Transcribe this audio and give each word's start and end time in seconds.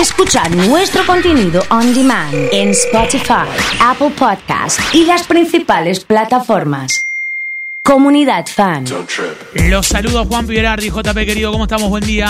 Escuchar 0.00 0.54
nuestro 0.54 1.06
contenido 1.06 1.62
on 1.70 1.94
demand 1.94 2.34
en 2.52 2.68
Spotify, 2.68 3.48
Apple 3.80 4.10
Podcast 4.10 4.78
y 4.92 5.06
las 5.06 5.26
principales 5.26 6.04
plataformas. 6.04 7.06
Comunidad 7.82 8.44
Fan. 8.46 8.84
Los 9.70 9.86
saludo 9.86 10.26
Juan 10.26 10.46
Piberardi, 10.46 10.90
JP 10.90 11.14
querido, 11.24 11.50
¿cómo 11.50 11.64
estamos? 11.64 11.88
Buen 11.88 12.04
día. 12.04 12.28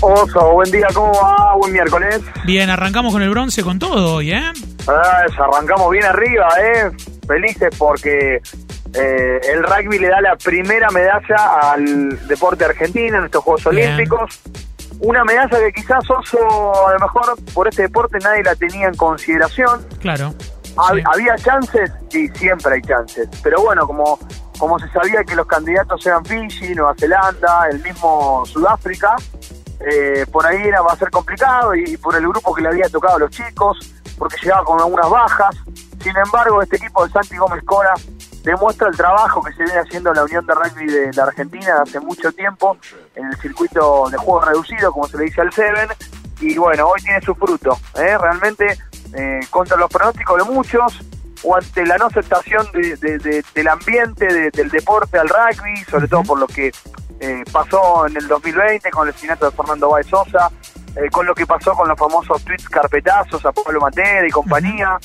Oso, 0.00 0.52
buen 0.52 0.70
día, 0.70 0.86
¿cómo 0.94 1.12
va? 1.12 1.56
Buen 1.56 1.72
miércoles. 1.72 2.22
Bien, 2.46 2.70
arrancamos 2.70 3.12
con 3.12 3.20
el 3.20 3.28
bronce 3.28 3.62
con 3.62 3.78
todo 3.78 4.14
hoy, 4.14 4.32
¿eh? 4.32 4.50
Ah, 4.86 5.26
arrancamos 5.38 5.90
bien 5.90 6.04
arriba, 6.04 6.48
¿eh? 6.58 6.90
Felices 7.26 7.68
porque 7.76 8.40
eh, 8.94 9.40
el 9.52 9.62
rugby 9.62 9.98
le 9.98 10.08
da 10.08 10.22
la 10.22 10.36
primera 10.36 10.88
medalla 10.90 11.72
al 11.72 12.26
deporte 12.26 12.64
argentino 12.64 13.18
en 13.18 13.26
estos 13.26 13.44
Juegos 13.44 13.68
Bien. 13.74 13.92
Olímpicos. 13.92 14.40
Una 15.00 15.24
medalla 15.24 15.58
que 15.58 15.72
quizás 15.72 16.04
Oso, 16.10 16.86
a 16.88 16.92
lo 16.94 16.98
mejor 17.00 17.36
por 17.54 17.68
este 17.68 17.82
deporte 17.82 18.18
nadie 18.22 18.42
la 18.42 18.54
tenía 18.56 18.88
en 18.88 18.94
consideración. 18.96 19.86
Claro. 20.00 20.34
Hab- 20.76 20.96
Sí. 20.96 21.02
¿Había 21.12 21.36
chances? 21.36 21.90
Sí, 22.08 22.28
siempre 22.34 22.74
hay 22.74 22.82
chances. 22.82 23.28
Pero 23.42 23.62
bueno, 23.62 23.86
como, 23.86 24.18
como 24.58 24.78
se 24.78 24.88
sabía 24.90 25.24
que 25.24 25.34
los 25.34 25.46
candidatos 25.46 26.04
eran 26.06 26.24
Fiji, 26.24 26.74
Nueva 26.74 26.94
Zelanda, 26.98 27.68
el 27.70 27.82
mismo 27.82 28.44
Sudáfrica, 28.46 29.16
eh, 29.80 30.24
por 30.30 30.46
ahí 30.46 30.60
era, 30.62 30.80
va 30.82 30.92
a 30.92 30.96
ser 30.96 31.10
complicado 31.10 31.74
y, 31.74 31.96
por 31.96 32.14
el 32.16 32.22
grupo 32.28 32.54
que 32.54 32.62
le 32.62 32.68
había 32.68 32.88
tocado 32.88 33.16
a 33.16 33.18
los 33.20 33.30
chicos, 33.30 33.92
porque 34.18 34.36
llegaba 34.42 34.64
con 34.64 34.80
algunas 34.80 35.08
bajas. 35.10 35.56
Sin 36.08 36.16
embargo, 36.16 36.62
este 36.62 36.76
equipo 36.76 37.06
de 37.06 37.12
Santi 37.12 37.36
Gómez 37.36 37.62
Cora 37.66 37.92
demuestra 38.42 38.88
el 38.88 38.96
trabajo 38.96 39.42
que 39.42 39.52
se 39.52 39.62
viene 39.64 39.78
haciendo 39.80 40.14
la 40.14 40.24
Unión 40.24 40.46
de 40.46 40.54
Rugby 40.54 40.86
de 40.86 41.12
la 41.12 41.24
Argentina 41.24 41.82
hace 41.82 42.00
mucho 42.00 42.32
tiempo 42.32 42.78
en 43.14 43.26
el 43.26 43.36
circuito 43.36 44.08
de 44.10 44.16
juego 44.16 44.40
reducido, 44.40 44.90
como 44.90 45.06
se 45.06 45.18
le 45.18 45.24
dice 45.24 45.42
al 45.42 45.52
Seven, 45.52 45.86
y 46.40 46.56
bueno, 46.56 46.86
hoy 46.88 47.02
tiene 47.02 47.20
su 47.20 47.34
fruto. 47.34 47.78
¿eh? 47.96 48.16
Realmente, 48.16 48.78
eh, 49.18 49.40
contra 49.50 49.76
los 49.76 49.90
pronósticos 49.90 50.38
de 50.38 50.44
muchos, 50.50 50.98
o 51.44 51.54
ante 51.54 51.84
la 51.84 51.98
no 51.98 52.06
aceptación 52.06 52.66
de- 52.72 52.96
de- 52.96 53.18
de- 53.18 53.44
del 53.54 53.68
ambiente 53.68 54.32
de- 54.32 54.50
del 54.50 54.70
deporte 54.70 55.18
al 55.18 55.28
rugby, 55.28 55.84
sobre 55.90 56.08
todo 56.08 56.22
por 56.22 56.38
lo 56.38 56.46
que 56.46 56.72
eh, 57.20 57.42
pasó 57.52 58.06
en 58.06 58.16
el 58.16 58.28
2020 58.28 58.90
con 58.92 59.06
el 59.08 59.12
asesinato 59.12 59.50
de 59.50 59.56
Fernando 59.56 59.90
Báez 59.90 60.06
Sosa, 60.06 60.50
eh, 60.96 61.10
con 61.10 61.26
lo 61.26 61.34
que 61.34 61.44
pasó 61.46 61.72
con 61.74 61.86
los 61.88 61.98
famosos 61.98 62.42
tweets 62.44 62.68
carpetazos 62.68 63.44
a 63.44 63.50
Pablo 63.50 63.80
Matera 63.80 64.24
y 64.26 64.30
compañía, 64.30 64.96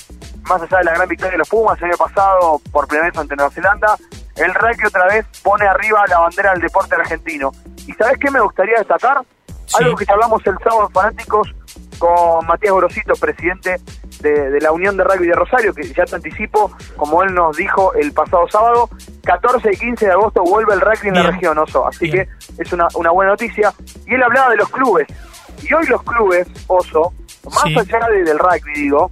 más 0.47 0.61
allá 0.61 0.77
de 0.79 0.83
la 0.85 0.93
gran 0.93 1.07
victoria 1.07 1.31
de 1.33 1.37
los 1.37 1.49
Pumas 1.49 1.77
el 1.79 1.85
año 1.85 1.97
pasado 1.97 2.61
por 2.71 2.87
primera 2.87 3.09
vez 3.09 3.17
ante 3.17 3.35
Nueva 3.35 3.51
Zelanda, 3.51 3.95
el 4.35 4.53
rugby 4.53 4.85
otra 4.87 5.05
vez 5.07 5.25
pone 5.43 5.65
arriba 5.67 6.03
la 6.07 6.19
bandera 6.19 6.51
del 6.53 6.61
deporte 6.61 6.95
argentino. 6.95 7.51
¿Y 7.87 7.93
sabes 7.93 8.17
qué 8.19 8.31
me 8.31 8.39
gustaría 8.39 8.77
destacar? 8.77 9.21
Sí. 9.65 9.83
Algo 9.83 9.95
que 9.95 10.05
hablamos 10.09 10.41
el 10.45 10.57
sábado 10.59 10.87
en 10.87 10.91
Fanáticos 10.93 11.53
con 11.99 12.45
Matías 12.45 12.73
Gorosito, 12.73 13.13
presidente 13.15 13.77
de, 14.21 14.49
de 14.51 14.61
la 14.61 14.71
Unión 14.71 14.97
de 14.97 15.03
Rugby 15.03 15.27
de 15.27 15.33
Rosario, 15.35 15.73
que 15.73 15.83
ya 15.93 16.05
te 16.05 16.15
anticipo, 16.15 16.71
como 16.97 17.23
él 17.23 17.33
nos 17.33 17.55
dijo 17.57 17.93
el 17.93 18.11
pasado 18.13 18.47
sábado, 18.49 18.89
14 19.23 19.69
y 19.73 19.77
15 19.77 20.05
de 20.07 20.11
agosto 20.11 20.43
vuelve 20.43 20.73
el 20.73 20.81
rugby 20.81 21.09
en 21.09 21.15
la 21.15 21.23
región, 21.31 21.57
Oso. 21.57 21.87
Así 21.87 22.09
Bien. 22.11 22.27
que 22.55 22.63
es 22.63 22.73
una, 22.73 22.87
una 22.95 23.11
buena 23.11 23.31
noticia. 23.31 23.73
Y 24.05 24.15
él 24.15 24.23
hablaba 24.23 24.49
de 24.49 24.57
los 24.57 24.69
clubes. 24.69 25.07
Y 25.61 25.73
hoy 25.73 25.85
los 25.87 26.03
clubes, 26.03 26.47
Oso, 26.67 27.13
más 27.45 27.63
Sí. 27.63 27.77
allá 27.79 28.07
de- 28.09 28.23
del 28.23 28.39
rugby, 28.39 28.73
digo, 28.75 29.11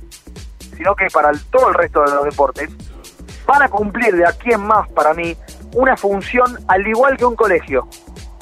sino 0.81 0.95
que 0.95 1.05
para 1.13 1.31
todo 1.51 1.69
el 1.69 1.75
resto 1.75 2.01
de 2.03 2.11
los 2.11 2.25
deportes, 2.25 2.67
van 3.45 3.61
a 3.61 3.69
cumplir 3.69 4.15
de 4.15 4.25
aquí 4.25 4.51
en 4.51 4.61
más, 4.65 4.89
para 4.89 5.13
mí, 5.13 5.37
una 5.73 5.95
función 5.95 6.57
al 6.67 6.87
igual 6.87 7.17
que 7.17 7.25
un 7.25 7.35
colegio, 7.35 7.87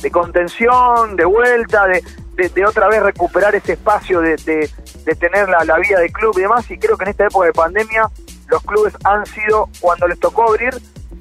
de 0.01 0.09
contención, 0.09 1.17
de 1.17 1.25
vuelta, 1.25 1.85
de, 1.87 2.01
de- 2.37 2.65
otra 2.65 2.87
vez 2.87 3.03
recuperar 3.03 3.53
ese 3.55 3.73
espacio 3.73 4.21
de, 4.21 4.37
de- 4.37 5.15
tener 5.15 5.49
la, 5.49 5.65
la 5.65 5.77
vida 5.79 5.99
de 5.99 6.09
club 6.11 6.33
y 6.37 6.41
demás. 6.43 6.69
Y 6.71 6.77
creo 6.77 6.95
que 6.95 7.03
en 7.03 7.09
esta 7.09 7.25
época 7.25 7.47
de 7.47 7.51
pandemia 7.51 8.07
los 8.47 8.61
clubes 8.63 8.93
han 9.03 9.25
sido, 9.25 9.67
cuando 9.81 10.07
les 10.07 10.17
tocó 10.19 10.47
abrir, 10.47 10.73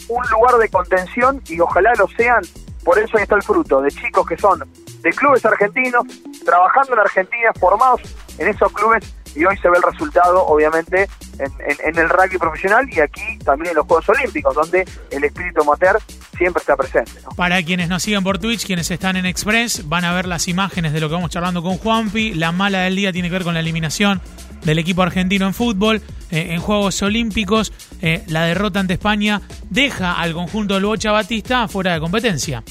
un 0.08 0.24
lugar 0.30 0.56
de 0.58 0.68
contención 0.68 1.42
y 1.48 1.58
ojalá 1.58 1.94
lo 1.98 2.06
sean. 2.16 2.42
Por 2.84 2.96
eso 2.98 3.16
ahí 3.16 3.24
está 3.24 3.34
el 3.34 3.42
fruto, 3.42 3.80
de 3.80 3.90
chicos 3.90 4.24
que 4.24 4.36
son 4.36 4.60
de 5.00 5.10
clubes 5.10 5.44
argentinos, 5.44 6.04
trabajando 6.44 6.92
en 6.92 7.00
Argentina, 7.00 7.50
formados 7.58 8.02
en 8.38 8.46
esos 8.48 8.70
clubes 8.72 9.02
y 9.38 9.44
hoy 9.44 9.56
se 9.58 9.68
ve 9.68 9.76
el 9.76 9.82
resultado, 9.92 10.44
obviamente, 10.46 11.08
en, 11.38 11.52
en- 11.60 11.88
en 11.94 11.98
el 11.98 12.08
rugby 12.08 12.38
profesional 12.38 12.86
y 12.90 13.00
aquí 13.00 13.38
también 13.44 13.70
en 13.70 13.76
los 13.76 13.86
Juegos 13.86 14.08
Olímpicos, 14.08 14.54
donde 14.54 14.84
el 15.10 15.24
espíritu 15.24 15.62
amateur 15.62 15.98
siempre 16.36 16.60
está 16.60 16.76
presente. 16.76 17.12
¿no? 17.24 17.30
Para 17.30 17.62
quienes 17.62 17.88
nos 17.88 18.02
siguen 18.02 18.22
por 18.24 18.38
Twitch, 18.38 18.66
quienes 18.66 18.90
están 18.90 19.16
en 19.16 19.26
Express, 19.26 19.88
van 19.88 20.04
a 20.04 20.12
ver 20.14 20.26
las 20.26 20.48
imágenes 20.48 20.92
de 20.92 21.00
lo 21.00 21.08
que 21.08 21.14
vamos 21.14 21.30
charlando 21.30 21.62
con 21.62 21.78
Juanpi. 21.78 22.34
La 22.34 22.52
mala 22.52 22.80
del 22.80 22.96
día 22.96 23.12
tiene 23.12 23.28
que 23.28 23.34
ver 23.34 23.44
con 23.44 23.54
la 23.54 23.60
eliminación 23.60 24.20
del 24.64 24.78
equipo 24.80 25.02
argentino 25.02 25.46
en 25.46 25.54
fútbol 25.54 26.02
eh, 26.30 26.48
en 26.54 26.60
Juegos 26.60 27.00
Olímpicos. 27.02 27.72
Eh, 28.02 28.24
la 28.26 28.42
derrota 28.44 28.80
ante 28.80 28.94
España 28.94 29.40
deja 29.70 30.12
al 30.20 30.32
conjunto 30.34 30.74
del 30.74 30.84
Bocha 30.84 31.12
Batista 31.12 31.68
fuera 31.68 31.94
de 31.94 32.00
competencia. 32.00 32.62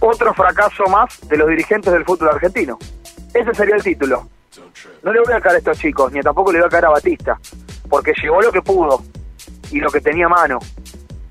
Otro 0.00 0.34
fracaso 0.34 0.84
más 0.90 1.18
de 1.28 1.36
los 1.36 1.48
dirigentes 1.48 1.92
del 1.92 2.04
fútbol 2.04 2.30
argentino. 2.30 2.78
Ese 3.32 3.54
sería 3.54 3.76
el 3.76 3.82
título. 3.82 4.28
No 5.02 5.12
le 5.12 5.20
voy 5.20 5.32
a 5.34 5.40
caer 5.40 5.56
a 5.56 5.58
estos 5.58 5.78
chicos, 5.78 6.12
ni 6.12 6.20
tampoco 6.20 6.52
le 6.52 6.58
voy 6.58 6.66
a 6.66 6.70
caer 6.70 6.86
a 6.86 6.90
Batista, 6.90 7.38
porque 7.88 8.12
llegó 8.20 8.40
lo 8.40 8.50
que 8.50 8.62
pudo 8.62 9.02
y 9.70 9.78
lo 9.80 9.90
que 9.90 10.00
tenía 10.00 10.26
a 10.26 10.30
mano. 10.30 10.58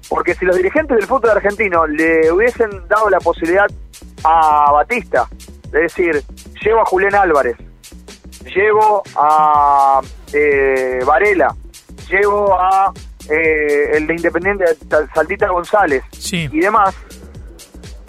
Porque 0.07 0.33
si 0.35 0.45
los 0.45 0.55
dirigentes 0.55 0.97
del 0.97 1.07
fútbol 1.07 1.31
argentino 1.31 1.85
le 1.87 2.31
hubiesen 2.31 2.69
dado 2.87 3.09
la 3.09 3.19
posibilidad 3.19 3.65
a 4.23 4.71
Batista 4.71 5.27
de 5.71 5.81
decir, 5.81 6.23
llevo 6.63 6.81
a 6.81 6.85
Julián 6.85 7.15
Álvarez, 7.15 7.57
llevo 8.55 9.03
a 9.17 9.99
eh, 10.31 10.99
Varela, 11.05 11.53
llevo 12.09 12.53
a 12.53 12.93
eh, 13.29 13.97
el 13.97 14.07
de 14.07 14.13
Independiente 14.15 14.65
Saltita 15.13 15.47
González 15.49 16.03
Sí. 16.11 16.47
y 16.51 16.59
demás, 16.59 16.95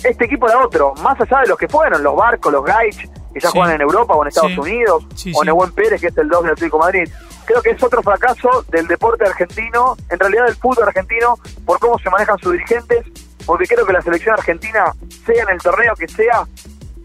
este 0.04 0.26
equipo 0.26 0.48
era 0.48 0.64
otro, 0.64 0.94
más 1.02 1.18
allá 1.20 1.40
de 1.40 1.48
los 1.48 1.58
que 1.58 1.66
fueron, 1.68 2.02
los 2.02 2.14
Barcos, 2.14 2.52
los 2.52 2.64
Gaich, 2.64 3.08
que 3.36 3.41
ya 3.41 3.50
Sí. 3.50 3.58
juegan 3.58 3.74
en 3.74 3.82
Europa 3.82 4.14
o 4.14 4.22
en 4.22 4.28
Estados 4.28 4.52
Sí. 4.52 4.58
Unidos, 4.60 5.04
Sí, 5.14 5.32
o 5.36 5.41
sí. 5.41 5.47
Nehuen 5.47 5.70
Pérez, 5.72 6.00
que 6.00 6.06
es 6.06 6.16
el 6.16 6.26
2 6.28 6.42
del 6.42 6.52
Atlético 6.52 6.78
de 6.78 6.84
Madrid. 6.84 7.12
Creo 7.44 7.60
que 7.60 7.70
es 7.70 7.82
otro 7.82 8.02
fracaso 8.02 8.64
del 8.70 8.86
deporte 8.86 9.26
argentino, 9.26 9.94
en 10.08 10.19
realidad 10.19 10.47
del 10.47 10.56
fútbol 10.56 10.84
argentino, 10.88 11.38
por 11.66 11.78
cómo 11.78 11.98
se 11.98 12.08
manejan 12.08 12.38
sus 12.38 12.52
dirigentes, 12.52 13.04
porque 13.44 13.66
creo 13.66 13.84
que 13.84 13.92
la 13.92 14.00
selección 14.00 14.34
argentina, 14.34 14.92
sea 15.26 15.42
en 15.42 15.50
el 15.50 15.58
torneo 15.60 15.94
que 15.97 16.08
sea, 16.08 16.44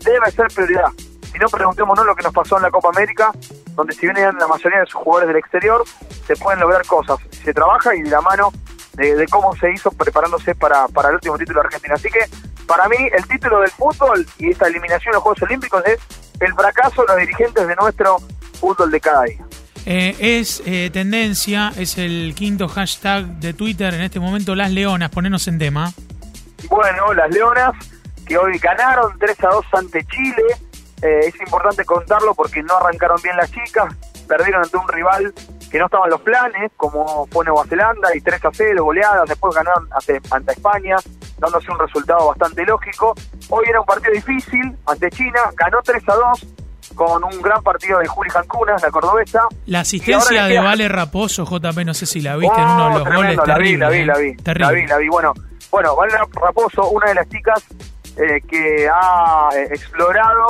debe 0.06 0.32
ser 0.32 0.48
prioridad. 0.56 0.88
Si 1.32 1.38
no, 1.38 1.48
preguntémonos 1.50 2.06
lo 2.06 2.16
que 2.16 2.24
nos 2.24 2.34
pasó 2.34 2.56
en 2.58 2.64
la 2.64 2.72
Copa 2.72 2.90
América, 2.90 3.32
donde 3.76 3.94
si 3.94 4.02
bien 4.06 4.18
eran 4.18 4.38
la 4.38 4.48
mayoría 4.48 4.80
de 4.80 4.86
sus 4.86 4.96
jugadores 4.96 5.28
del 5.28 5.38
exterior, 5.38 5.84
se 6.28 6.36
pueden 6.38 6.60
lograr 6.62 6.86
cosas. 6.86 7.20
Se 7.44 7.54
trabaja 7.54 7.94
y 7.96 8.02
de 8.04 8.10
la 8.10 8.22
mano 8.22 8.52
de, 8.94 9.16
de 9.16 9.28
cómo 9.28 9.54
se 9.58 9.70
hizo 9.72 9.92
preparándose 9.92 10.56
para, 10.56 10.88
para 10.88 11.10
el 11.10 11.16
último 11.16 11.38
título 11.38 11.60
de 11.62 11.68
Argentina. 11.68 11.96
Así 11.96 12.10
que, 12.10 12.20
para 12.68 12.88
mí, 12.90 12.98
el 13.14 13.26
título 13.28 13.60
del 13.62 13.70
fútbol 13.70 14.26
y 14.40 14.50
esta 14.52 14.68
eliminación 14.68 15.12
de 15.12 15.16
los 15.18 15.24
Juegos 15.24 15.42
Olímpicos 15.44 15.84
es 15.86 16.00
el 16.42 16.54
fracaso 16.54 17.02
de 17.04 17.08
los 17.08 17.18
dirigentes 17.18 17.68
de 17.68 17.76
nuestro 17.76 18.18
fútbol 18.60 18.92
de 18.92 19.00
cada 19.00 19.24
día. 19.24 19.46
Eh, 19.86 20.16
es 20.20 20.62
eh, 20.66 20.90
tendencia, 20.92 21.72
es 21.76 21.98
el 21.98 22.36
quinto 22.36 22.68
hashtag 22.68 23.26
de 23.40 23.54
Twitter 23.54 23.94
en 23.94 24.02
este 24.02 24.20
momento, 24.20 24.54
las 24.54 24.72
leonas, 24.72 25.10
ponernos 25.10 25.48
en 25.48 25.58
tema. 25.58 25.92
Bueno, 26.70 27.14
las 27.14 27.30
Leonas, 27.32 27.74
que 28.26 28.38
hoy 28.38 28.58
ganaron 28.60 29.18
3 29.20 29.44
a 29.44 29.48
2 29.48 29.66
ante 29.74 30.06
Chile. 30.06 30.44
Eh, 31.02 31.20
es 31.28 31.42
importante 31.42 31.84
contarlo 31.84 32.36
porque 32.36 32.62
no 32.62 32.78
arrancaron 32.78 33.20
bien 33.22 33.36
las 33.36 33.52
chicas. 33.52 33.94
Perdieron 34.28 34.64
ante 34.64 34.78
un 34.78 34.88
rival 34.88 35.34
que 35.72 35.80
no 35.80 35.86
estaba 35.86 36.06
en 36.06 36.12
los 36.12 36.22
planes, 36.22 36.72
como 36.78 37.28
fue 37.28 37.46
Nueva 37.46 37.66
Zelanda, 37.66 38.16
y 38.16 38.22
3 38.22 38.46
a 38.46 38.50
0, 38.54 38.84
goleadas. 38.84 39.28
Después 39.28 39.56
ganaron 39.56 39.88
ante, 39.92 40.22
ante 40.30 40.52
España, 40.52 40.98
dándose 41.42 41.70
un 41.72 41.80
resultado 41.80 42.28
bastante 42.28 42.64
lógico. 42.66 43.14
Hoy 43.50 43.66
era 43.68 43.82
un 43.82 43.86
partido 43.86 44.14
difícil 44.14 44.62
ante 44.86 45.10
China. 45.10 45.40
Ganó 45.58 45.82
3 45.84 46.02
a 46.08 46.14
2 46.16 46.48
con 46.96 47.24
un 47.24 47.42
gran 47.42 47.62
partido 47.64 48.00
de 48.00 48.08
Juli 48.08 48.30
Jancunas, 48.30 48.82
la 48.82 48.92
cordobesa. 48.92 49.42
La 49.66 49.82
asistencia 49.82 50.44
de 50.46 50.54
queda- 50.56 50.64
Vale 50.64 50.88
Raposo, 50.88 51.44
JP, 51.46 51.84
no 51.86 51.94
sé 51.94 52.06
si 52.06 52.22
la 52.22 52.36
viste 52.38 52.56
en 52.60 52.68
uno 52.68 52.86
de 52.90 52.94
los 52.96 53.04
tremendo, 53.04 53.44
goles 53.44 53.48
la 53.48 53.58
vi, 53.58 53.78
la 53.78 53.90
vi, 53.90 53.98
eh. 53.98 54.06
la 54.06 54.18
vi, 54.18 54.36
Terrible. 54.38 54.66
la 54.68 54.72
vi, 54.74 54.88
la 54.88 54.98
vi. 54.98 55.08
Bueno, 55.10 55.34
bueno, 55.72 55.96
Vale 55.96 56.14
Raposo, 56.34 56.90
una 56.90 57.08
de 57.08 57.16
las 57.16 57.30
chicas 57.30 57.64
eh, 58.18 58.42
que 58.48 58.90
ha 58.94 59.50
eh, 59.56 59.68
explorado 59.72 60.46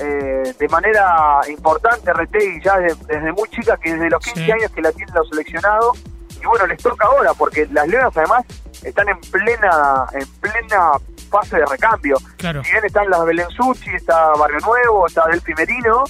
eh, 0.00 0.54
de 0.58 0.68
manera 0.68 1.40
importante 1.48 2.12
Retegui 2.12 2.62
ya 2.64 2.78
desde, 2.78 3.04
desde 3.06 3.32
muy 3.32 3.48
chica, 3.50 3.76
que 3.76 3.92
desde 3.92 4.08
los 4.10 4.24
15 4.24 4.44
Sí. 4.44 4.50
años 4.52 4.70
que 4.70 4.80
la 4.80 4.92
tienen 4.92 5.14
los 5.14 5.28
seleccionados. 5.28 5.98
Y 6.42 6.46
bueno, 6.46 6.66
les 6.66 6.82
toca 6.82 7.06
ahora, 7.06 7.32
porque 7.34 7.66
las 7.72 7.86
Leonas 7.88 8.16
además 8.16 8.44
están 8.82 9.08
en 9.08 9.20
plena, 9.20 10.06
en 10.12 10.26
plena 10.40 10.92
fase 11.30 11.56
de 11.58 11.66
recambio. 11.66 12.16
Claro. 12.38 12.64
Si 12.64 12.72
bien 12.72 12.84
están 12.84 13.08
las 13.10 13.24
Belenzucci, 13.24 13.90
está 13.94 14.30
Barrio 14.38 14.58
Nuevo, 14.60 15.06
está 15.06 15.24
Delphi 15.30 15.52
Merino, 15.54 16.04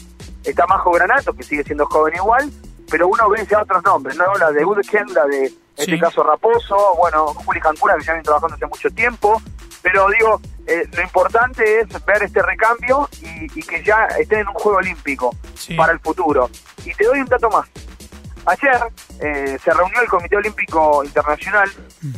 está 0.44 0.67
Majo 0.67 0.93
Granato, 0.93 1.32
que 1.35 1.43
sigue 1.43 1.65
siendo 1.65 1.85
joven 1.87 2.15
igual, 2.15 2.50
pero 2.91 3.09
uno 3.09 3.29
ve 3.29 3.47
ya 3.50 3.62
otros 3.62 3.82
nombres, 3.85 4.17
¿no? 4.17 4.32
La 4.37 4.50
de 4.53 4.65
Udgen, 4.65 5.12
la 5.12 5.27
de, 5.27 5.47
en 5.47 5.50
Sí. 5.77 5.93
este 5.94 5.99
caso, 5.99 6.23
Raposo, 6.23 6.77
bueno, 6.97 7.27
Juli 7.27 7.61
Cancuna, 7.61 7.97
que 7.97 8.05
ya 8.05 8.12
viene 8.12 8.25
trabajando 8.25 8.55
hace 8.56 8.67
mucho 8.67 8.91
tiempo, 8.91 9.41
pero 9.82 10.06
digo, 10.11 10.41
eh, 10.67 10.87
lo 10.93 11.03
importante 11.03 11.81
es 11.81 12.05
ver 12.05 12.23
este 12.23 12.43
recambio 12.43 13.09
y, 13.21 13.59
y 13.59 13.62
que 13.62 13.82
ya 13.85 14.05
estén 14.19 14.41
en 14.41 14.49
un 14.49 14.55
juego 14.55 14.79
olímpico 14.79 15.35
Sí. 15.55 15.75
para 15.75 15.93
el 15.93 16.00
futuro. 16.00 16.49
Y 16.85 16.94
te 16.94 17.05
doy 17.05 17.21
un 17.21 17.27
dato 17.27 17.49
más. 17.50 17.67
Ayer 18.47 18.79
eh, 19.20 19.58
se 19.62 19.72
reunió 19.72 20.00
el 20.00 20.08
Comité 20.08 20.37
Olímpico 20.37 21.05
Internacional 21.05 21.69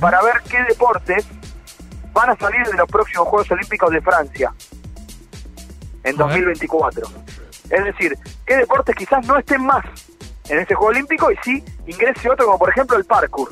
para 0.01 0.23
ver 0.23 0.35
qué 0.49 0.63
deportes 0.65 1.27
van 2.13 2.31
a 2.31 2.37
salir 2.37 2.67
de 2.67 2.75
los 2.75 2.89
próximos 2.89 3.27
Juegos 3.29 3.51
Olímpicos 3.51 3.91
de 3.91 4.01
Francia 4.01 4.53
en 6.05 6.21
A 6.21 6.27
ver. 6.27 6.45
2024. 6.45 7.07
Es 7.71 7.85
decir, 7.85 8.17
qué 8.47 8.57
deportes 8.57 8.95
quizás 8.97 9.27
no 9.27 9.39
estén 9.39 9.65
más 9.65 9.85
en 10.49 10.59
ese 10.59 10.75
Juego 10.75 10.91
Olímpico 10.91 11.31
y 11.31 11.37
sí 11.45 11.65
ingrese 11.87 12.29
otro, 12.31 12.47
como 12.47 12.59
por 12.59 12.69
ejemplo 12.71 12.97
el 12.97 13.05
parkour. 13.05 13.51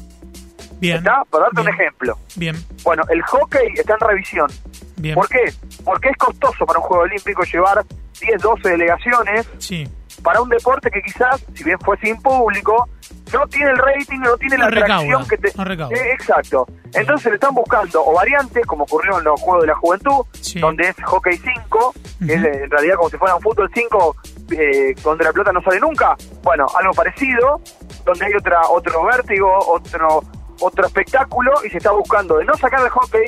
Bien. 0.80 0.98
¿Está? 0.98 1.22
Para 1.30 1.44
darte 1.44 1.60
un 1.60 1.68
ejemplo. 1.68 2.18
Bien, 2.36 2.56
Bueno, 2.84 3.02
el 3.10 3.22
hockey 3.22 3.68
está 3.74 3.94
en 3.94 4.00
revisión. 4.08 4.50
bien. 4.96 5.14
¿Por 5.14 5.28
qué? 5.28 5.52
Porque 5.84 6.08
es 6.08 6.16
costoso 6.16 6.64
para 6.66 6.78
un 6.78 6.84
Juego 6.86 7.02
Olímpico 7.04 7.42
llevar 7.44 7.84
10, 8.20 8.40
12 8.42 8.68
delegaciones 8.68 9.46
Sí. 9.58 9.86
para 10.22 10.40
un 10.42 10.48
deporte 10.48 10.90
que 10.90 11.00
quizás, 11.02 11.44
si 11.54 11.64
bien 11.64 11.78
fue 11.80 11.96
sin 11.98 12.20
público, 12.20 12.88
no 13.32 13.46
tiene 13.48 13.70
el 13.70 13.78
rating, 13.78 14.18
no 14.20 14.36
tiene 14.36 14.56
No 14.56 14.62
la 14.64 14.66
atracción 14.68 15.08
recauda, 15.08 15.28
que 15.28 15.36
te... 15.38 15.52
no 15.56 15.64
recauda. 15.64 15.96
Eh, 15.96 16.12
exacto. 16.12 16.66
Entonces 16.92 17.26
le 17.30 17.34
están 17.34 17.54
buscando 17.54 18.04
o 18.04 18.12
variantes, 18.14 18.66
como 18.66 18.84
ocurrió 18.84 19.18
en 19.18 19.24
los 19.24 19.40
Juegos 19.40 19.62
de 19.62 19.66
la 19.68 19.74
Juventud, 19.76 20.24
Sí. 20.40 20.58
donde 20.60 20.88
es 20.88 20.96
hockey 21.04 21.36
5, 21.38 21.94
que 22.26 22.34
es 22.34 22.42
eh, 22.44 22.64
en 22.64 22.70
realidad 22.70 22.96
como 22.96 23.10
si 23.10 23.16
fuera 23.16 23.36
un 23.36 23.42
fútbol 23.42 23.70
5, 23.72 24.16
eh, 24.52 24.94
donde 25.02 25.24
la 25.24 25.32
pelota 25.32 25.52
no 25.52 25.62
sale 25.62 25.78
nunca. 25.80 26.16
Bueno, 26.42 26.66
algo 26.78 26.92
parecido, 26.92 27.60
donde 28.04 28.26
hay 28.26 28.32
otra 28.34 28.60
otro 28.68 29.04
vértigo, 29.04 29.58
otro 29.68 30.22
otro 30.62 30.86
espectáculo, 30.86 31.52
y 31.64 31.70
se 31.70 31.78
está 31.78 31.90
buscando 31.92 32.36
de 32.36 32.44
no 32.44 32.54
sacar 32.54 32.82
el 32.82 32.90
hockey 32.90 33.22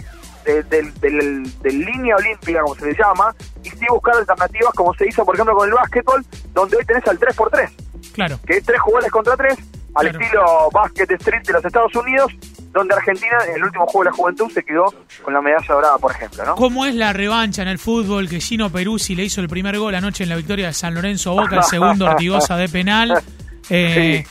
de- 0.44 0.62
del, 0.64 0.92
del- 1.00 1.60
del 1.62 1.78
línea 1.80 2.14
olímpica, 2.16 2.60
como 2.60 2.74
se 2.74 2.84
le 2.86 2.94
llama, 2.94 3.34
y 3.62 3.70
sí 3.70 3.86
buscar 3.88 4.16
alternativas 4.16 4.74
como 4.74 4.92
se 4.92 5.08
hizo, 5.08 5.24
por 5.24 5.34
ejemplo, 5.36 5.54
con 5.56 5.66
el 5.66 5.74
básquetbol, 5.74 6.22
donde 6.52 6.76
hoy 6.76 6.84
tenés 6.84 7.06
al 7.08 7.18
3x3 7.18 7.70
Claro. 8.12 8.38
que 8.46 8.58
es 8.58 8.64
tres 8.66 8.78
jugadores 8.80 9.10
contra 9.10 9.34
tres, 9.36 9.56
al 9.94 10.08
Claro. 10.10 10.20
estilo 10.20 10.44
Basket 10.72 11.10
Street 11.14 11.42
de 11.46 11.52
los 11.52 11.64
Estados 11.64 11.94
Unidos, 11.94 12.32
donde 12.72 12.94
Argentina 12.94 13.36
en 13.48 13.56
el 13.56 13.64
último 13.64 13.86
juego 13.86 14.04
de 14.04 14.10
la 14.10 14.16
juventud 14.16 14.50
se 14.52 14.62
quedó 14.62 14.86
con 15.22 15.34
la 15.34 15.40
medalla 15.42 15.66
dorada, 15.74 15.98
por 15.98 16.12
ejemplo, 16.12 16.44
¿no? 16.46 16.54
¿Cómo 16.56 16.86
es 16.86 16.94
la 16.94 17.12
revancha 17.12 17.62
en 17.62 17.68
el 17.68 17.78
fútbol 17.78 18.28
que 18.28 18.40
Gino 18.40 18.70
Peruzzi 18.70 19.14
le 19.14 19.24
hizo 19.24 19.40
el 19.40 19.48
primer 19.48 19.78
gol 19.78 19.94
anoche 19.94 20.22
en 20.24 20.30
la 20.30 20.36
victoria 20.36 20.68
de 20.68 20.72
San 20.72 20.94
Lorenzo 20.94 21.30
a 21.32 21.42
Boca, 21.42 21.56
el 21.56 21.64
segundo 21.64 22.06
Ortigosa 22.10 22.56
de 22.56 22.68
penal? 22.68 23.22
Eh, 23.70 24.24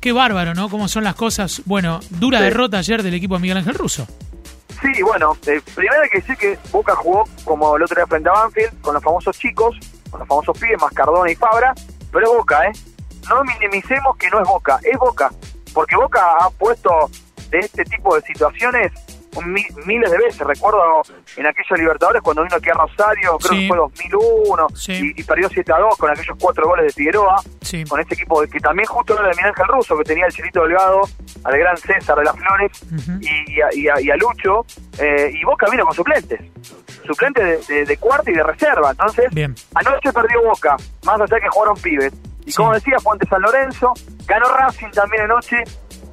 Qué 0.00 0.12
bárbaro, 0.12 0.54
¿no? 0.54 0.68
Cómo 0.68 0.86
son 0.86 1.02
las 1.02 1.16
cosas. 1.16 1.60
Bueno, 1.64 1.98
dura 2.10 2.38
Sí. 2.38 2.44
derrota 2.44 2.78
ayer 2.78 3.02
del 3.02 3.14
equipo 3.14 3.34
de 3.34 3.40
Miguel 3.40 3.56
Ángel 3.58 3.74
Russo. 3.74 4.06
Sí, 4.80 5.02
bueno, 5.02 5.36
eh, 5.44 5.60
primero 5.74 6.00
hay 6.02 6.08
que 6.08 6.18
decir 6.20 6.36
que 6.36 6.56
Boca 6.70 6.94
jugó 6.94 7.24
como 7.44 7.76
el 7.76 7.82
otro 7.82 7.96
día 7.96 8.06
frente 8.06 8.28
a 8.28 8.32
Banfield, 8.32 8.80
con 8.80 8.94
los 8.94 9.02
famosos 9.02 9.36
chicos, 9.36 9.76
con 10.08 10.20
los 10.20 10.28
famosos 10.28 10.56
pibes, 10.56 10.80
más 10.80 10.92
Cardona 10.92 11.28
y 11.30 11.34
Fabra, 11.34 11.74
pero 12.12 12.32
Boca, 12.32 12.64
¿eh? 12.68 12.72
No 13.28 13.42
minimicemos 13.44 14.16
que 14.16 14.28
no 14.30 14.40
es 14.40 14.48
Boca, 14.48 14.78
es 14.82 14.96
Boca, 14.98 15.30
porque 15.74 15.96
Boca 15.96 16.20
ha 16.40 16.50
puesto 16.50 16.90
de 17.50 17.58
este 17.60 17.84
tipo 17.84 18.14
de 18.14 18.22
situaciones 18.22 18.92
miles 19.86 20.10
de 20.10 20.18
veces. 20.18 20.40
Recuerdo 20.40 21.02
en 21.36 21.46
aquellos 21.46 21.78
Libertadores 21.78 22.22
cuando 22.22 22.42
vino 22.42 22.56
aquí 22.56 22.70
a 22.70 22.74
Rosario, 22.74 23.38
creo 23.38 23.52
Sí. 23.52 23.60
que 23.60 23.68
fue 23.68 23.76
2001, 23.76 24.66
Sí. 24.74 24.92
y, 25.16 25.20
y 25.20 25.24
perdió 25.24 25.48
7 25.48 25.72
a 25.72 25.78
2 25.78 25.96
con 25.96 26.10
aquellos 26.10 26.36
cuatro 26.40 26.66
goles 26.66 26.86
de 26.86 26.92
Figueroa, 26.92 27.36
Sí. 27.60 27.84
con 27.84 28.00
ese 28.00 28.14
equipo 28.14 28.40
que 28.50 28.58
también 28.58 28.86
justo 28.88 29.14
era 29.14 29.24
de 29.24 29.30
Miguel 29.36 29.46
Ángel 29.50 29.66
Russo, 29.68 29.96
que 29.98 30.04
tenía 30.04 30.26
el 30.26 30.32
Chilito 30.32 30.62
Delgado, 30.62 31.02
al 31.44 31.58
gran 31.58 31.76
César 31.76 32.18
de 32.18 32.24
las 32.24 32.36
Flores 32.36 32.72
y, 33.20 33.52
y 33.52 33.60
a, 33.60 33.68
y 33.74 33.88
a- 33.88 34.00
y 34.00 34.10
a 34.10 34.16
Lucho, 34.16 34.64
eh, 34.98 35.30
y 35.32 35.44
Boca 35.44 35.66
vino 35.70 35.84
con 35.84 35.94
suplentes, 35.94 36.40
suplentes 37.06 37.68
de, 37.68 37.74
de, 37.74 37.84
de 37.84 37.96
cuarta 37.98 38.30
y 38.30 38.34
de 38.34 38.42
reserva. 38.42 38.90
Entonces, 38.90 39.26
Bien. 39.32 39.54
anoche 39.74 40.12
perdió 40.12 40.42
Boca, 40.42 40.76
más 41.04 41.20
allá 41.20 41.38
que 41.38 41.48
jugaron 41.48 41.76
pibes. 41.76 42.12
Y 42.48 42.52
Sí. 42.52 42.56
como 42.56 42.72
decía, 42.72 42.96
fue 43.02 43.12
ante 43.12 43.28
San 43.28 43.42
Lorenzo, 43.42 43.92
ganó 44.26 44.48
Racing 44.48 44.90
también 44.90 45.24
anoche, 45.24 45.62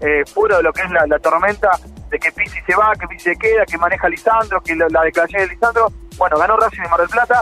eh, 0.02 0.24
fuera 0.34 0.58
de 0.58 0.64
lo 0.64 0.74
que 0.74 0.82
es 0.82 0.92
la, 0.92 1.08
la 1.08 1.18
tormenta 1.20 1.70
de 2.10 2.20
que 2.20 2.32
Pizzi 2.34 2.60
se 2.68 2.76
va, 2.76 2.92
que 3.00 3.08
Pizzi 3.08 3.24
se 3.32 3.36
queda, 3.38 3.66
que 3.66 3.78
maneja 3.78 4.10
Lisandro, 4.10 4.62
que 4.62 4.76
la, 4.76 4.88
la 4.90 5.04
declaración 5.04 5.42
de 5.44 5.48
Lisandro. 5.48 5.88
Bueno, 6.18 6.38
ganó 6.38 6.58
Racing 6.58 6.82
de 6.84 6.90
Mar 6.90 7.00
del 7.00 7.10
Plata 7.10 7.42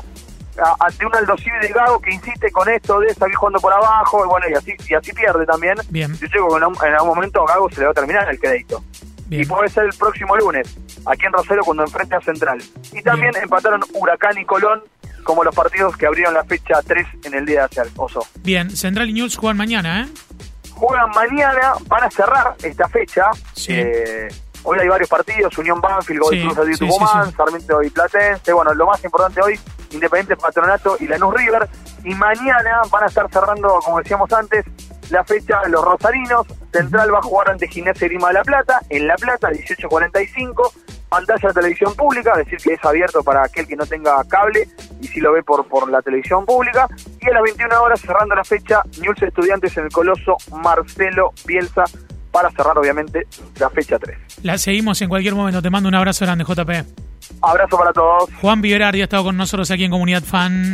a- 0.64 0.76
ante 0.86 1.06
un 1.06 1.16
Aldo 1.16 1.36
Civi 1.38 1.58
Delgado 1.62 2.00
que 2.00 2.12
insiste 2.12 2.52
con 2.52 2.70
esto 2.70 3.00
de 3.00 3.14
salir 3.16 3.36
jugando 3.36 3.60
por 3.60 3.74
abajo, 3.74 4.24
y 4.24 4.28
bueno, 4.28 4.46
y 4.50 4.54
así, 4.54 4.76
y 4.88 4.94
así 4.94 5.12
pierde 5.14 5.46
también. 5.48 5.76
Bien. 5.90 6.14
Yo 6.14 6.28
que 6.30 6.38
en 6.58 6.64
algún- 6.64 6.86
en 6.86 6.94
algún 6.94 7.10
momento 7.16 7.42
a 7.44 7.48
Gago 7.54 7.70
se 7.72 7.80
le 7.80 7.86
va 7.86 7.92
a 7.92 7.96
terminar 7.96 8.30
el 8.30 8.40
crédito. 8.40 8.84
Bien. 9.26 9.42
Y 9.42 9.46
puede 9.46 9.70
ser 9.70 9.86
el 9.86 9.94
próximo 9.98 10.36
lunes, 10.38 10.78
aquí 11.08 11.26
en 11.26 11.34
Rosario 11.34 11.64
cuando 11.64 11.84
enfrente 11.84 12.16
a 12.16 12.22
Central. 12.22 12.60
Y 12.92 13.02
también 13.02 13.32
Bien. 13.32 13.44
empataron 13.46 13.82
Huracán 13.96 14.38
y 14.38 14.46
Colón 14.46 14.84
como 15.24 15.44
los 15.44 15.56
partidos 15.56 15.96
que 15.98 16.06
abrieron 16.06 16.34
la 16.34 16.44
fecha 16.44 16.76
3 16.86 17.08
en 17.26 17.34
el 17.34 17.46
día 17.46 17.68
de 17.68 17.82
ayer, 17.82 17.92
Oso. 17.98 18.26
Bien, 18.42 18.70
Central 18.70 19.10
y 19.10 19.14
News 19.14 19.38
juegan 19.38 19.58
mañana, 19.58 20.02
¿eh? 20.02 20.08
Juegan 20.72 21.10
mañana, 21.12 21.74
van 21.88 22.04
a 22.04 22.12
cerrar 22.12 22.56
esta 22.64 22.88
fecha. 22.90 23.26
Sí. 23.54 23.74
Eh, 23.74 24.28
hoy 24.64 24.80
hay 24.80 24.88
varios 24.88 25.10
partidos, 25.10 25.58
Unión 25.58 25.80
Banfield, 25.82 26.22
Godoy 26.22 26.42
Sí, 26.42 26.48
Cruz 26.48 26.68
de 26.68 26.74
sí, 26.74 26.80
Tucumán. 26.80 27.32
Sarmiento 27.36 27.84
y 27.84 27.90
Platense. 27.90 28.54
Bueno, 28.54 28.74
lo 28.74 28.88
más 28.88 29.04
importante 29.04 29.42
hoy, 29.42 29.60
Independiente 29.92 30.36
Patronato 30.36 30.98
y 31.00 31.08
Lanús 31.08 31.34
River. 31.34 31.70
Y 32.04 32.14
mañana 32.16 32.82
van 32.90 33.04
a 33.04 33.06
estar 33.08 33.30
cerrando, 33.32 33.80
como 33.86 34.00
decíamos 34.00 34.32
antes, 34.34 34.66
la 35.10 35.24
fecha 35.24 35.62
los 35.70 35.84
rosarinos. 35.86 36.46
Central 36.74 37.14
va 37.14 37.20
a 37.20 37.22
jugar 37.22 37.52
ante 37.52 37.68
Gimnasia 37.68 38.08
Grima 38.08 38.30
de 38.30 38.34
La 38.34 38.44
Plata, 38.44 38.82
en 38.90 39.08
La 39.08 39.16
Plata, 39.16 39.50
18.45. 39.52 40.72
Pantalla 41.14 41.48
de 41.48 41.54
televisión 41.54 41.96
pública, 41.96 42.32
es 42.32 42.46
decir, 42.46 42.58
que 42.58 42.74
es 42.74 42.84
abierto 42.84 43.22
para 43.24 43.44
aquel 43.44 43.68
que 43.68 43.76
no 43.76 43.86
tenga 43.86 44.16
cable 44.28 44.68
y 45.00 45.08
si 45.08 45.20
lo 45.20 45.32
ve 45.32 45.44
por, 45.44 45.68
por 45.68 45.88
la 45.88 46.02
televisión 46.02 46.44
pública. 46.44 46.88
Y 47.22 47.30
a 47.30 47.34
las 47.34 47.44
21 47.44 47.84
horas, 47.84 48.02
cerrando 48.02 48.34
la 48.34 48.44
fecha, 48.44 48.82
News 49.00 49.22
Estudiantes 49.22 49.78
en 49.78 49.84
el 49.84 49.92
Coloso 49.92 50.38
Marcelo 50.64 51.32
Bielsa 51.46 51.84
para 52.32 52.50
cerrar, 52.50 52.76
obviamente, 52.80 53.28
la 53.60 53.70
fecha 53.70 54.00
3. 54.00 54.18
La 54.42 54.58
seguimos 54.58 55.04
en 55.04 55.10
cualquier 55.10 55.36
momento. 55.36 55.62
Te 55.62 55.70
mando 55.70 55.88
un 55.88 55.94
abrazo 55.94 56.26
grande, 56.26 56.46
JP. 56.46 56.72
Abrazo 57.44 57.78
para 57.78 57.94
todos. 57.94 58.32
Juan 58.42 58.64
Viverardi 58.64 59.02
ha 59.02 59.04
estado 59.04 59.26
con 59.26 59.38
nosotros 59.38 59.70
aquí 59.70 59.84
en 59.84 59.92
Comunidad 59.92 60.24
Fan. 60.24 60.74